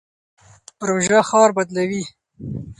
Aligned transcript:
پروژه 0.79 1.19
ښار 1.29 1.49
بدلوي. 1.57 2.03